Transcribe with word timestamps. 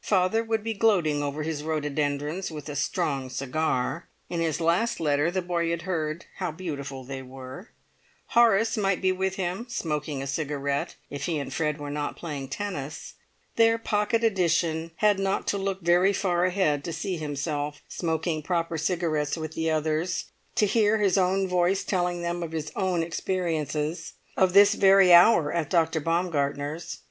Father 0.03 0.43
would 0.43 0.63
be 0.63 0.73
gloating 0.73 1.21
over 1.21 1.43
his 1.43 1.61
rhododendrons 1.61 2.49
with 2.49 2.67
a 2.67 2.75
strong 2.75 3.29
cigar; 3.29 4.09
in 4.29 4.39
his 4.39 4.59
last 4.59 4.99
letter 4.99 5.29
the 5.29 5.43
boy 5.43 5.69
had 5.69 5.83
heard 5.83 6.25
how 6.37 6.51
beautiful 6.51 7.03
they 7.03 7.21
were. 7.21 7.69
Horace 8.29 8.75
might 8.77 8.99
be 8.99 9.11
with 9.11 9.35
him, 9.35 9.67
smoking 9.69 10.19
a 10.19 10.25
cigarette, 10.25 10.95
if 11.11 11.25
he 11.27 11.37
and 11.37 11.53
Fred 11.53 11.77
were 11.77 11.91
not 11.91 12.17
playing 12.17 12.47
tennis. 12.47 13.13
Their 13.57 13.77
pocket 13.77 14.23
edition 14.23 14.89
had 14.95 15.19
not 15.19 15.45
to 15.49 15.59
look 15.59 15.83
very 15.83 16.13
far 16.13 16.45
ahead 16.45 16.83
to 16.85 16.93
see 16.93 17.17
himself 17.17 17.83
smoking 17.87 18.41
proper 18.41 18.79
cigarettes 18.79 19.37
with 19.37 19.53
the 19.53 19.69
others, 19.69 20.31
to 20.55 20.65
hear 20.65 20.97
his 20.97 21.15
own 21.15 21.47
voice 21.47 21.83
telling 21.83 22.23
them 22.23 22.41
of 22.41 22.53
his 22.53 22.71
own 22.75 23.03
experience—of 23.03 24.53
this 24.53 24.73
very 24.73 25.13
hour 25.13 25.53
at 25.53 25.69
Dr. 25.69 25.99
Baumgartner's. 25.99 26.97